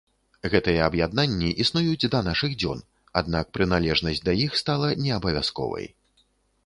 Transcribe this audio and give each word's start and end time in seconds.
Гэтыя 0.53 0.79
аб'яднанні 0.89 1.49
існуюць 1.65 2.09
да 2.15 2.21
нашых 2.29 2.57
дзён, 2.63 2.81
аднак 3.21 3.53
прыналежнасць 3.59 4.25
да 4.31 4.37
іх 4.47 4.51
стала 4.65 4.93
не 5.05 5.11
абавязковай. 5.21 5.85